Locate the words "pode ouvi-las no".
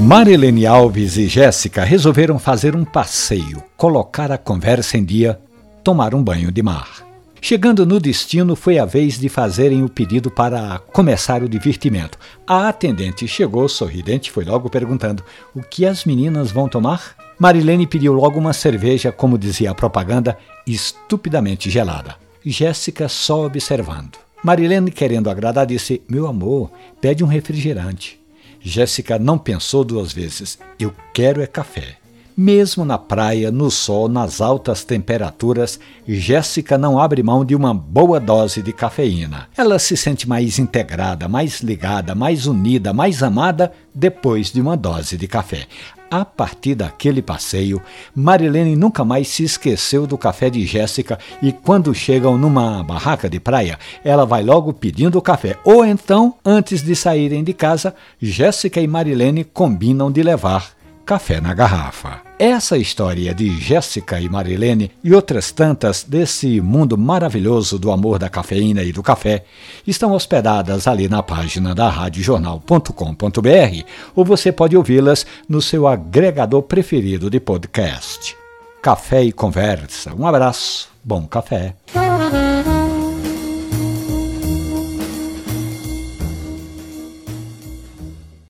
74.50-75.60